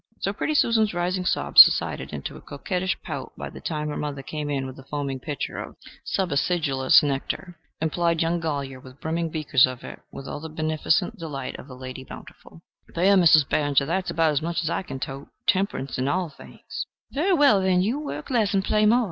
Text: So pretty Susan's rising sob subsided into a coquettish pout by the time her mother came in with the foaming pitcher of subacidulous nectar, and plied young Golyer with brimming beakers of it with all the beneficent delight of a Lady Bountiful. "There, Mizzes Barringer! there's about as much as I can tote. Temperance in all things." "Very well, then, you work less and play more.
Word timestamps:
So 0.21 0.33
pretty 0.33 0.55
Susan's 0.55 0.95
rising 0.95 1.25
sob 1.25 1.59
subsided 1.59 2.11
into 2.11 2.35
a 2.35 2.41
coquettish 2.41 2.99
pout 3.03 3.33
by 3.37 3.51
the 3.51 3.61
time 3.61 3.89
her 3.89 3.95
mother 3.97 4.23
came 4.23 4.49
in 4.49 4.65
with 4.65 4.75
the 4.75 4.83
foaming 4.85 5.19
pitcher 5.19 5.59
of 5.59 5.75
subacidulous 6.03 7.03
nectar, 7.03 7.55
and 7.79 7.91
plied 7.91 8.19
young 8.23 8.41
Golyer 8.41 8.81
with 8.81 8.99
brimming 8.99 9.29
beakers 9.29 9.67
of 9.67 9.83
it 9.83 9.99
with 10.11 10.27
all 10.27 10.39
the 10.39 10.49
beneficent 10.49 11.19
delight 11.19 11.55
of 11.59 11.69
a 11.69 11.75
Lady 11.75 12.03
Bountiful. 12.03 12.63
"There, 12.95 13.15
Mizzes 13.15 13.43
Barringer! 13.47 13.85
there's 13.85 14.09
about 14.09 14.31
as 14.31 14.41
much 14.41 14.63
as 14.63 14.71
I 14.71 14.81
can 14.81 14.99
tote. 14.99 15.27
Temperance 15.45 15.99
in 15.99 16.07
all 16.07 16.29
things." 16.29 16.87
"Very 17.11 17.33
well, 17.33 17.61
then, 17.61 17.83
you 17.83 17.99
work 17.99 18.31
less 18.31 18.55
and 18.55 18.65
play 18.65 18.87
more. 18.87 18.99